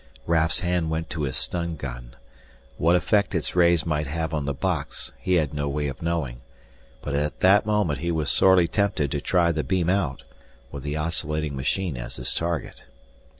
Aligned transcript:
Raf's 0.25 0.61
hand 0.61 0.89
went 0.89 1.11
to 1.11 1.21
his 1.21 1.37
stun 1.37 1.75
gun. 1.75 2.15
What 2.79 2.95
effect 2.95 3.35
its 3.35 3.55
rays 3.55 3.85
might 3.85 4.07
have 4.07 4.33
on 4.33 4.45
the 4.45 4.51
box 4.55 5.11
he 5.19 5.35
had 5.35 5.53
no 5.53 5.69
way 5.69 5.87
of 5.89 6.01
knowing, 6.01 6.41
but 7.03 7.13
at 7.13 7.41
that 7.41 7.67
moment 7.67 7.99
he 7.99 8.09
was 8.11 8.31
sorely 8.31 8.67
tempted 8.67 9.11
to 9.11 9.21
try 9.21 9.51
the 9.51 9.63
beam 9.63 9.91
out, 9.91 10.23
with 10.71 10.81
the 10.81 10.97
oscillating 10.97 11.55
machine 11.55 11.97
as 11.97 12.15
his 12.15 12.33
target. 12.33 12.85